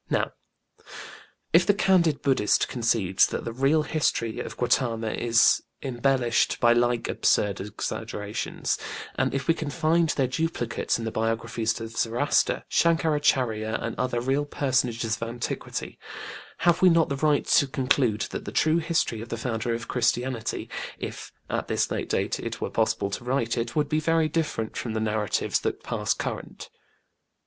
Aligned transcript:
Now, 0.09 0.31
if 1.53 1.63
the 1.63 1.75
candid 1.75 2.23
BudĖĢdĖĢhist 2.23 2.67
concedes 2.67 3.27
that 3.27 3.45
the 3.45 3.53
real 3.53 3.83
history 3.83 4.39
of 4.39 4.57
GautĖĢama 4.57 5.15
is 5.15 5.61
embellished 5.83 6.59
by 6.59 6.73
like 6.73 7.07
absurd 7.07 7.61
exaggerations, 7.61 8.79
and 9.13 9.31
if 9.31 9.47
we 9.47 9.53
can 9.53 9.69
find 9.69 10.09
their 10.09 10.25
duplicates 10.25 10.97
in 10.97 11.05
the 11.05 11.11
biographies 11.11 11.79
of 11.79 11.95
Zoroaster, 11.95 12.63
ShanĖkarÄchÄrya 12.71 13.77
and 13.79 13.95
other 13.99 14.19
real 14.19 14.45
personages 14.45 15.17
of 15.17 15.23
antiquity, 15.29 15.99
have 16.65 16.81
we 16.81 16.89
not 16.89 17.09
the 17.09 17.17
right 17.17 17.45
to 17.45 17.67
conclude 17.67 18.21
that 18.31 18.45
the 18.45 18.51
true 18.51 18.79
history 18.79 19.21
of 19.21 19.29
the 19.29 19.37
Founder 19.37 19.75
of 19.75 19.87
Christianity, 19.87 20.67
if 20.97 21.31
at 21.47 21.67
this 21.67 21.91
late 21.91 22.09
date 22.09 22.39
it 22.39 22.59
were 22.59 22.71
possible 22.71 23.11
to 23.11 23.23
write 23.23 23.55
it, 23.55 23.75
would 23.75 23.87
be 23.87 23.99
very 23.99 24.27
different 24.27 24.75
from 24.75 24.93
the 24.93 24.99
narratives 24.99 25.59
that 25.59 25.83
pass 25.83 26.15
current? 26.15 26.71